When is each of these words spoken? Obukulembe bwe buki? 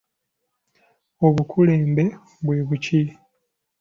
Obukulembe 1.25 2.03
bwe 2.45 2.57
buki? 2.67 3.01